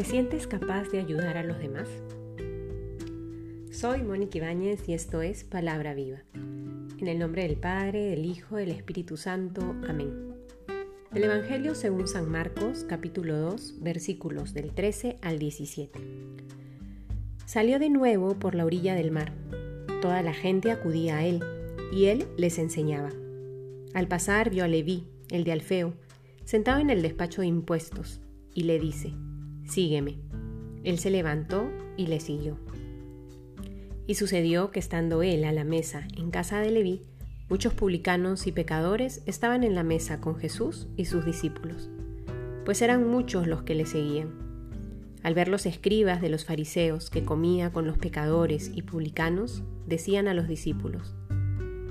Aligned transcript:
¿Te 0.00 0.06
sientes 0.06 0.46
capaz 0.46 0.88
de 0.88 0.98
ayudar 0.98 1.36
a 1.36 1.42
los 1.42 1.58
demás? 1.58 1.86
Soy 3.70 4.02
Mónica 4.02 4.38
Ibáñez 4.38 4.88
y 4.88 4.94
esto 4.94 5.20
es 5.20 5.44
Palabra 5.44 5.92
Viva. 5.92 6.22
En 6.32 7.06
el 7.06 7.18
nombre 7.18 7.42
del 7.42 7.58
Padre, 7.58 8.06
del 8.06 8.24
Hijo, 8.24 8.56
del 8.56 8.70
Espíritu 8.70 9.18
Santo. 9.18 9.60
Amén. 9.86 10.36
Del 11.10 11.24
Evangelio 11.24 11.74
según 11.74 12.08
San 12.08 12.30
Marcos, 12.30 12.86
capítulo 12.88 13.36
2, 13.36 13.82
versículos 13.82 14.54
del 14.54 14.72
13 14.72 15.18
al 15.20 15.38
17. 15.38 16.00
Salió 17.44 17.78
de 17.78 17.90
nuevo 17.90 18.38
por 18.38 18.54
la 18.54 18.64
orilla 18.64 18.94
del 18.94 19.10
mar. 19.10 19.34
Toda 20.00 20.22
la 20.22 20.32
gente 20.32 20.70
acudía 20.70 21.18
a 21.18 21.26
él 21.26 21.44
y 21.92 22.06
él 22.06 22.26
les 22.38 22.58
enseñaba. 22.58 23.10
Al 23.92 24.08
pasar 24.08 24.48
vio 24.48 24.64
a 24.64 24.68
Leví, 24.68 25.06
el 25.30 25.44
de 25.44 25.52
Alfeo, 25.52 25.92
sentado 26.46 26.80
en 26.80 26.88
el 26.88 27.02
despacho 27.02 27.42
de 27.42 27.48
impuestos, 27.48 28.22
y 28.54 28.62
le 28.62 28.78
dice, 28.78 29.12
Sígueme. 29.70 30.18
Él 30.82 30.98
se 30.98 31.10
levantó 31.10 31.70
y 31.96 32.08
le 32.08 32.18
siguió. 32.18 32.58
Y 34.08 34.16
sucedió 34.16 34.72
que 34.72 34.80
estando 34.80 35.22
él 35.22 35.44
a 35.44 35.52
la 35.52 35.62
mesa 35.62 36.08
en 36.16 36.32
casa 36.32 36.58
de 36.58 36.72
Leví, 36.72 37.02
muchos 37.48 37.72
publicanos 37.72 38.48
y 38.48 38.52
pecadores 38.52 39.22
estaban 39.26 39.62
en 39.62 39.76
la 39.76 39.84
mesa 39.84 40.20
con 40.20 40.34
Jesús 40.34 40.88
y 40.96 41.04
sus 41.04 41.24
discípulos, 41.24 41.88
pues 42.64 42.82
eran 42.82 43.08
muchos 43.08 43.46
los 43.46 43.62
que 43.62 43.76
le 43.76 43.86
seguían. 43.86 44.32
Al 45.22 45.34
ver 45.34 45.46
los 45.46 45.66
escribas 45.66 46.20
de 46.20 46.30
los 46.30 46.44
fariseos 46.44 47.08
que 47.08 47.24
comía 47.24 47.70
con 47.70 47.86
los 47.86 47.96
pecadores 47.96 48.72
y 48.74 48.82
publicanos, 48.82 49.62
decían 49.86 50.26
a 50.26 50.34
los 50.34 50.48
discípulos, 50.48 51.14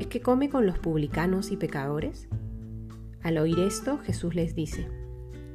¿Es 0.00 0.08
que 0.08 0.20
come 0.20 0.50
con 0.50 0.66
los 0.66 0.80
publicanos 0.80 1.52
y 1.52 1.56
pecadores? 1.56 2.26
Al 3.22 3.38
oír 3.38 3.60
esto, 3.60 3.98
Jesús 3.98 4.34
les 4.34 4.56
dice, 4.56 4.88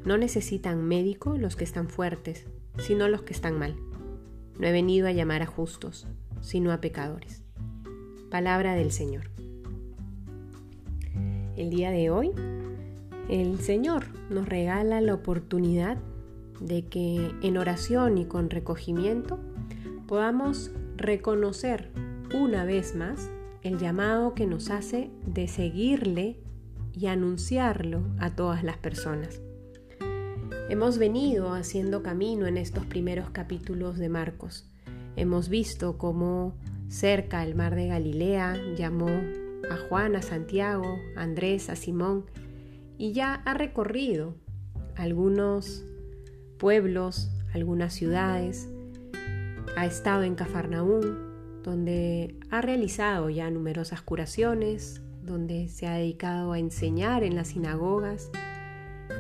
no 0.06 0.18
necesitan 0.18 0.88
médico 0.88 1.38
los 1.38 1.56
que 1.56 1.64
están 1.64 1.90
fuertes, 1.90 2.46
sino 2.78 3.08
los 3.08 3.24
que 3.24 3.34
están 3.34 3.58
mal. 3.58 3.76
No 4.60 4.68
he 4.68 4.72
venido 4.72 5.08
a 5.08 5.12
llamar 5.12 5.42
a 5.42 5.48
justos, 5.48 6.08
sino 6.42 6.72
a 6.72 6.80
pecadores. 6.80 7.44
Palabra 8.30 8.76
del 8.76 8.92
Señor. 8.92 9.30
El 11.58 11.70
día 11.72 11.90
de 11.90 12.10
hoy, 12.10 12.32
el 13.30 13.60
Señor 13.60 14.06
nos 14.30 14.48
regala 14.48 15.02
la 15.02 15.16
oportunidad 15.16 15.98
de 16.60 16.86
que 16.86 17.32
en 17.42 17.58
oración 17.58 18.18
y 18.18 18.26
con 18.26 18.50
recogimiento 18.50 19.40
podamos 20.08 20.72
reconocer 20.96 21.92
una 22.34 22.64
vez 22.64 22.96
más 22.96 23.30
el 23.64 23.80
llamado 23.80 24.36
que 24.36 24.46
nos 24.46 24.70
hace 24.70 25.10
de 25.26 25.48
seguirle 25.48 26.40
y 26.94 27.08
anunciarlo 27.08 28.04
a 28.20 28.36
todas 28.36 28.64
las 28.64 28.78
personas. 28.78 29.42
Hemos 30.68 30.98
venido 30.98 31.54
haciendo 31.54 32.02
camino 32.02 32.48
en 32.48 32.58
estos 32.58 32.88
primeros 32.88 33.30
capítulos 33.30 34.00
de 34.00 34.10
Marcos. 34.10 34.68
Hemos 35.16 35.48
visto 35.48 36.00
cómo 36.00 36.58
cerca 36.88 37.42
al 37.42 37.54
mar 37.54 37.76
de 37.76 37.86
Galilea 37.86 38.60
llamó 38.76 39.10
a 39.70 39.78
Juan, 39.88 40.16
a 40.16 40.24
Santiago, 40.24 40.98
a 41.16 41.22
Andrés, 41.22 41.70
a 41.70 41.76
Simón 41.76 42.26
y 42.98 43.14
ya 43.14 43.36
ha 43.46 43.54
recorrido 43.54 44.34
algunos 44.96 45.86
pueblos, 46.58 47.30
algunas 47.54 47.94
ciudades, 47.94 48.68
ha 49.78 49.86
estado 49.86 50.24
en 50.24 50.34
Cafarnaún, 50.34 51.62
donde 51.62 52.40
ha 52.50 52.62
realizado 52.62 53.30
ya 53.30 53.52
numerosas 53.52 54.02
curaciones, 54.02 55.04
donde 55.22 55.68
se 55.68 55.86
ha 55.86 55.94
dedicado 55.94 56.54
a 56.54 56.60
enseñar 56.60 57.24
en 57.24 57.36
las 57.36 57.50
sinagogas 57.50 58.32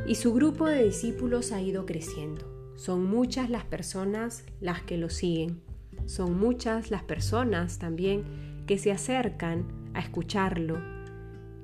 y 0.07 0.15
su 0.15 0.33
grupo 0.33 0.67
de 0.67 0.83
discípulos 0.83 1.51
ha 1.51 1.61
ido 1.61 1.85
creciendo. 1.85 2.73
Son 2.75 3.05
muchas 3.05 3.49
las 3.49 3.65
personas 3.65 4.43
las 4.59 4.81
que 4.81 4.97
lo 4.97 5.09
siguen. 5.09 5.61
Son 6.05 6.37
muchas 6.37 6.91
las 6.91 7.03
personas 7.03 7.79
también 7.79 8.23
que 8.67 8.77
se 8.77 8.91
acercan 8.91 9.65
a 9.93 9.99
escucharlo, 9.99 10.79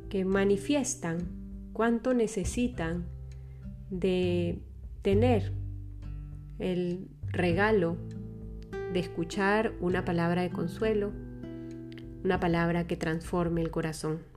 que 0.09 0.25
manifiestan 0.25 1.19
cuánto 1.73 2.13
necesitan 2.13 3.05
de 3.89 4.59
tener 5.01 5.53
el 6.59 7.07
regalo 7.27 7.97
de 8.93 8.99
escuchar 8.99 9.73
una 9.79 10.03
palabra 10.03 10.41
de 10.41 10.49
consuelo, 10.49 11.11
una 12.23 12.39
palabra 12.39 12.87
que 12.87 12.97
transforme 12.97 13.61
el 13.61 13.71
corazón. 13.71 14.30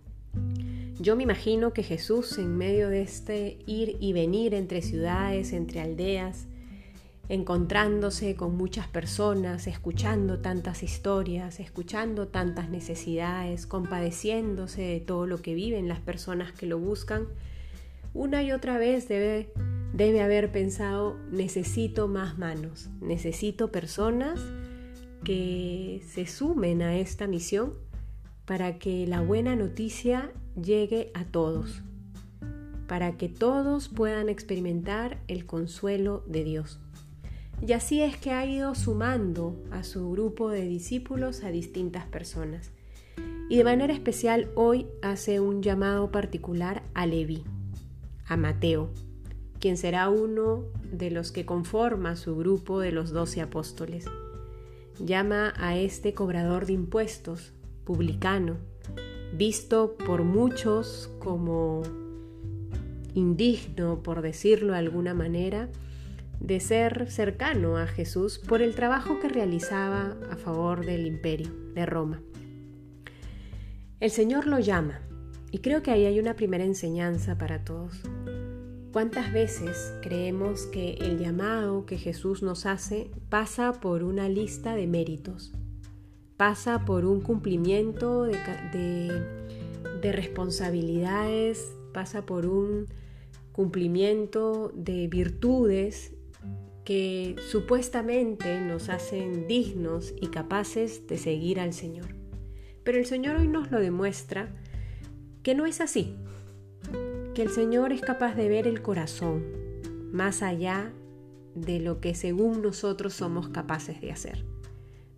Yo 1.05 1.17
me 1.17 1.25
imagino 1.25 1.75
que 1.75 1.83
Jesús 1.83 2.39
en 2.39 2.57
medio 2.57 2.89
de 2.89 3.03
este 3.03 3.59
ir 3.67 3.99
y 4.01 4.15
venir 4.15 4.55
entre 4.55 4.81
ciudades, 4.81 5.53
entre 5.53 5.83
aldeas, 5.83 6.47
encontrándose 7.29 8.37
con 8.37 8.57
muchas 8.57 8.89
personas, 8.89 9.67
escuchando 9.67 10.39
tantas 10.41 10.83
historias, 10.83 11.61
escuchando 11.61 12.29
tantas 12.29 12.71
necesidades, 12.71 13.67
compadeciéndose 13.67 14.81
de 14.81 15.01
todo 15.01 15.27
lo 15.27 15.43
que 15.43 15.53
viven 15.53 15.89
las 15.89 16.01
personas 16.01 16.53
que 16.53 16.65
lo 16.65 16.79
buscan, 16.79 17.29
una 18.15 18.43
y 18.43 18.53
otra 18.53 18.79
vez 18.79 19.07
debe, 19.07 19.53
debe 19.93 20.23
haber 20.23 20.53
pensado, 20.53 21.19
necesito 21.31 22.09
más 22.09 22.39
manos, 22.39 22.89
necesito 23.03 23.71
personas 23.71 24.41
que 25.23 26.01
se 26.09 26.25
sumen 26.25 26.81
a 26.81 26.97
esta 26.97 27.27
misión 27.27 27.75
para 28.47 28.79
que 28.79 29.07
la 29.07 29.21
buena 29.21 29.55
noticia 29.55 30.33
llegue 30.61 31.11
a 31.15 31.25
todos, 31.25 31.83
para 32.87 33.17
que 33.17 33.29
todos 33.29 33.89
puedan 33.89 34.29
experimentar 34.29 35.19
el 35.29 35.47
consuelo 35.47 36.23
de 36.27 36.45
Dios. 36.45 36.79
Y 37.67 37.73
así 37.73 38.03
es 38.03 38.17
que 38.17 38.33
ha 38.33 38.45
ido 38.45 38.75
sumando 38.75 39.57
a 39.71 39.85
su 39.85 40.11
grupo 40.11 40.51
de 40.51 40.67
discípulos 40.67 41.45
a 41.45 41.51
distintas 41.51 42.05
personas. 42.07 42.73
Y 43.49 43.57
de 43.57 43.65
manera 43.65 43.93
especial 43.93 44.51
hoy 44.55 44.87
hace 45.03 45.41
un 45.41 45.63
llamado 45.63 46.11
particular 46.11 46.83
a 46.95 47.07
Leví, 47.07 47.45
a 48.27 48.37
Mateo, 48.37 48.91
quien 49.61 49.77
será 49.77 50.09
uno 50.09 50.65
de 50.91 51.11
los 51.11 51.33
que 51.33 51.47
conforma 51.47 52.17
su 52.17 52.37
grupo 52.37 52.81
de 52.81 52.93
los 52.93 53.11
doce 53.11 53.41
apóstoles. 53.41 54.07
Llama 54.99 55.53
a 55.57 55.77
este 55.77 56.15
cobrador 56.15 56.67
de 56.67 56.75
impuestos, 56.75 57.53
publicano, 57.85 58.59
visto 59.37 59.97
por 59.97 60.23
muchos 60.23 61.11
como 61.19 61.83
indigno, 63.15 64.03
por 64.03 64.23
decirlo 64.23 64.73
de 64.73 64.79
alguna 64.79 65.15
manera, 65.15 65.69
de 66.41 66.61
ser 66.61 67.11
cercano 67.11 67.77
a 67.77 67.87
Jesús 67.87 68.39
por 68.39 68.61
el 68.61 68.75
trabajo 68.75 69.19
que 69.21 69.29
realizaba 69.29 70.17
a 70.31 70.37
favor 70.37 70.85
del 70.85 71.07
imperio 71.07 71.51
de 71.75 71.87
Roma. 71.87 72.23
El 74.01 74.11
Señor 74.11 74.47
lo 74.47 74.59
llama 74.59 75.01
y 75.51 75.59
creo 75.59 75.83
que 75.83 75.91
ahí 75.91 76.05
hay 76.05 76.19
una 76.19 76.35
primera 76.35 76.65
enseñanza 76.65 77.39
para 77.39 77.65
todos. 77.65 78.01
¿Cuántas 78.93 79.33
veces 79.33 79.95
creemos 80.03 80.67
que 80.67 80.95
el 81.01 81.19
llamado 81.19 81.87
que 81.87 81.99
Jesús 81.99 82.43
nos 82.43 82.67
hace 82.67 83.11
pasa 83.29 83.73
por 83.73 84.05
una 84.05 84.29
lista 84.29 84.77
de 84.77 84.87
méritos? 84.87 85.53
Pasa 86.47 86.85
por 86.85 87.07
un 87.07 87.23
cumplimiento 87.23 88.25
de, 88.25 89.23
responsabilidades, 90.03 91.75
pasa 91.95 92.27
por 92.27 92.45
un 92.45 92.85
cumplimiento 93.53 94.71
de 94.75 95.09
virtudes 95.09 96.13
que 96.85 97.35
supuestamente 97.51 98.61
nos 98.61 98.91
hacen 98.91 99.49
dignos 99.49 100.13
y 100.21 100.27
capaces 100.27 101.07
de 101.07 101.17
seguir 101.17 101.61
al 101.61 101.73
Señor. 101.73 102.15
Pero 102.83 102.99
el 102.99 103.07
Señor 103.07 103.37
hoy 103.37 103.49
nos 103.49 103.71
lo 103.71 103.81
demuestra 103.81 104.55
que 105.43 105.55
no 105.55 105.65
es 105.65 105.81
así, 105.81 106.15
que 107.33 107.41
el 107.41 107.49
Señor 107.49 107.91
es 107.91 108.03
capaz 108.03 108.35
de 108.35 108.51
ver 108.51 108.67
el 108.67 108.83
corazón 108.83 109.43
más 110.13 110.43
allá 110.43 110.93
de 111.55 111.81
lo 111.81 112.03
que 112.03 112.15
según 112.15 112.61
nosotros 112.61 113.15
somos 113.15 113.49
capaces 113.49 114.03
de 114.03 114.13
hacer 114.13 114.45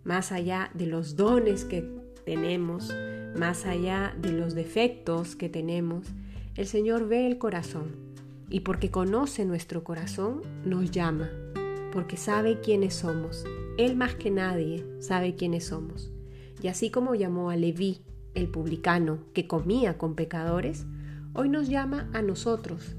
más 0.03 0.31
allá 0.31 0.71
de 0.73 0.87
los 0.87 1.15
dones 1.15 1.65
que 1.65 1.81
tenemos, 2.25 2.93
más 3.37 3.65
allá 3.65 4.15
de 4.21 4.31
los 4.31 4.53
defectos 4.55 5.35
que 5.35 5.49
tenemos, 5.49 6.07
el 6.55 6.67
Señor 6.67 7.07
ve 7.07 7.27
el 7.27 7.37
corazón 7.37 7.95
y 8.49 8.61
porque 8.61 8.91
conoce 8.91 9.45
nuestro 9.45 9.83
corazón 9.83 10.41
nos 10.65 10.91
llama, 10.91 11.29
porque 11.91 12.17
sabe 12.17 12.59
quiénes 12.61 12.95
somos. 12.95 13.45
Él 13.77 13.95
más 13.95 14.15
que 14.15 14.31
nadie 14.31 14.85
sabe 14.99 15.35
quiénes 15.35 15.65
somos. 15.65 16.11
Y 16.61 16.67
así 16.67 16.89
como 16.89 17.13
llamó 17.13 17.49
a 17.49 17.55
Leví, 17.55 18.01
el 18.33 18.49
publicano, 18.49 19.19
que 19.33 19.47
comía 19.47 19.97
con 19.97 20.15
pecadores, 20.15 20.85
hoy 21.33 21.49
nos 21.49 21.69
llama 21.69 22.09
a 22.13 22.21
nosotros, 22.21 22.95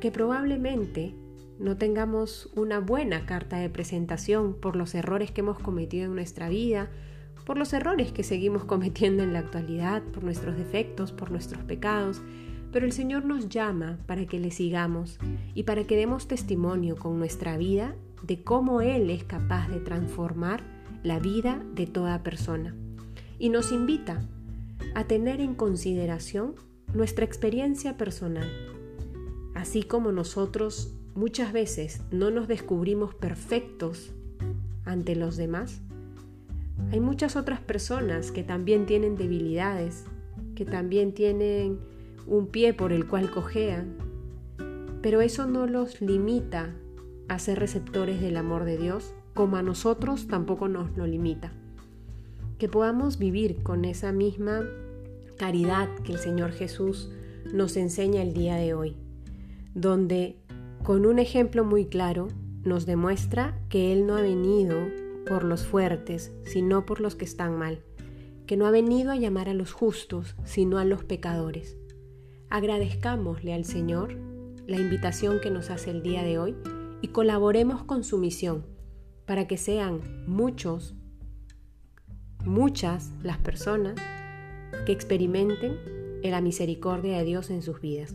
que 0.00 0.10
probablemente 0.10 1.14
no 1.58 1.76
tengamos 1.76 2.50
una 2.54 2.78
buena 2.78 3.26
carta 3.26 3.58
de 3.58 3.68
presentación 3.68 4.54
por 4.54 4.76
los 4.76 4.94
errores 4.94 5.30
que 5.30 5.40
hemos 5.40 5.58
cometido 5.58 6.06
en 6.06 6.14
nuestra 6.14 6.48
vida, 6.48 6.90
por 7.44 7.58
los 7.58 7.72
errores 7.72 8.12
que 8.12 8.22
seguimos 8.22 8.64
cometiendo 8.66 9.22
en 9.22 9.32
la 9.32 9.40
actualidad, 9.40 10.02
por 10.02 10.22
nuestros 10.24 10.56
defectos, 10.56 11.12
por 11.12 11.30
nuestros 11.30 11.62
pecados, 11.64 12.22
pero 12.72 12.84
el 12.84 12.92
Señor 12.92 13.24
nos 13.24 13.48
llama 13.48 13.98
para 14.06 14.26
que 14.26 14.38
le 14.38 14.50
sigamos 14.50 15.18
y 15.54 15.62
para 15.62 15.84
que 15.84 15.96
demos 15.96 16.28
testimonio 16.28 16.96
con 16.96 17.18
nuestra 17.18 17.56
vida 17.56 17.94
de 18.22 18.42
cómo 18.42 18.82
Él 18.82 19.10
es 19.10 19.24
capaz 19.24 19.68
de 19.68 19.80
transformar 19.80 20.62
la 21.02 21.18
vida 21.18 21.64
de 21.74 21.86
toda 21.86 22.22
persona. 22.22 22.74
Y 23.38 23.48
nos 23.48 23.72
invita 23.72 24.20
a 24.94 25.04
tener 25.04 25.40
en 25.40 25.54
consideración 25.54 26.54
nuestra 26.92 27.24
experiencia 27.24 27.96
personal. 27.96 28.50
Así 29.54 29.82
como 29.82 30.12
nosotros 30.12 30.92
muchas 31.18 31.52
veces 31.52 32.00
no 32.12 32.30
nos 32.30 32.46
descubrimos 32.46 33.12
perfectos 33.12 34.12
ante 34.84 35.16
los 35.16 35.36
demás, 35.36 35.82
hay 36.92 37.00
muchas 37.00 37.34
otras 37.34 37.60
personas 37.60 38.30
que 38.30 38.44
también 38.44 38.86
tienen 38.86 39.16
debilidades, 39.16 40.04
que 40.54 40.64
también 40.64 41.12
tienen 41.12 41.80
un 42.28 42.46
pie 42.46 42.72
por 42.72 42.92
el 42.92 43.08
cual 43.08 43.32
cojean, 43.32 43.96
pero 45.02 45.20
eso 45.20 45.48
no 45.48 45.66
los 45.66 46.00
limita 46.00 46.72
a 47.26 47.40
ser 47.40 47.58
receptores 47.58 48.20
del 48.20 48.36
amor 48.36 48.64
de 48.64 48.78
Dios, 48.78 49.12
como 49.34 49.56
a 49.56 49.62
nosotros 49.62 50.28
tampoco 50.28 50.68
nos 50.68 50.96
lo 50.96 51.04
limita. 51.04 51.52
Que 52.58 52.68
podamos 52.68 53.18
vivir 53.18 53.64
con 53.64 53.84
esa 53.84 54.12
misma 54.12 54.62
caridad 55.36 55.88
que 56.04 56.12
el 56.12 56.18
Señor 56.18 56.52
Jesús 56.52 57.10
nos 57.52 57.76
enseña 57.76 58.22
el 58.22 58.34
día 58.34 58.54
de 58.54 58.74
hoy, 58.74 58.96
donde 59.74 60.36
con 60.88 61.04
un 61.04 61.18
ejemplo 61.18 61.66
muy 61.66 61.84
claro 61.84 62.28
nos 62.64 62.86
demuestra 62.86 63.60
que 63.68 63.92
Él 63.92 64.06
no 64.06 64.16
ha 64.16 64.22
venido 64.22 64.74
por 65.26 65.44
los 65.44 65.66
fuertes, 65.66 66.32
sino 66.44 66.86
por 66.86 67.02
los 67.02 67.14
que 67.14 67.26
están 67.26 67.58
mal, 67.58 67.82
que 68.46 68.56
no 68.56 68.64
ha 68.64 68.70
venido 68.70 69.10
a 69.10 69.16
llamar 69.16 69.50
a 69.50 69.52
los 69.52 69.72
justos, 69.72 70.34
sino 70.44 70.78
a 70.78 70.86
los 70.86 71.04
pecadores. 71.04 71.76
Agradezcámosle 72.48 73.52
al 73.52 73.66
Señor 73.66 74.14
la 74.66 74.78
invitación 74.78 75.40
que 75.42 75.50
nos 75.50 75.68
hace 75.68 75.90
el 75.90 76.02
día 76.02 76.22
de 76.22 76.38
hoy 76.38 76.56
y 77.02 77.08
colaboremos 77.08 77.84
con 77.84 78.02
su 78.02 78.16
misión 78.16 78.64
para 79.26 79.46
que 79.46 79.58
sean 79.58 80.00
muchos, 80.26 80.94
muchas 82.46 83.12
las 83.22 83.36
personas 83.36 83.96
que 84.86 84.92
experimenten 84.92 85.76
la 86.22 86.40
misericordia 86.40 87.18
de 87.18 87.24
Dios 87.24 87.50
en 87.50 87.60
sus 87.60 87.78
vidas. 87.82 88.14